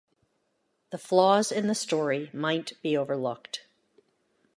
[0.89, 3.67] The flaws in the story might be overlooked.